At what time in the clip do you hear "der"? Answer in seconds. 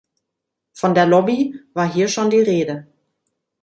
0.95-1.05